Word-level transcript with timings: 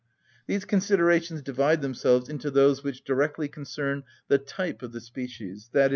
These 0.47 0.65
considerations 0.65 1.43
divide 1.43 1.83
themselves 1.83 2.27
into 2.27 2.49
those 2.49 2.83
which 2.83 3.03
directly 3.03 3.47
concern 3.47 4.01
the 4.29 4.39
type 4.39 4.81
of 4.81 4.93
the 4.93 4.99
species, 4.99 5.69
_i. 5.75 5.89